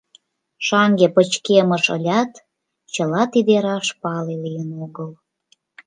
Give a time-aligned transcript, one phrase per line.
[0.65, 2.31] Шаҥге пычкемыш ылят,
[2.93, 5.09] чыла тиде раш пале лийын огыл.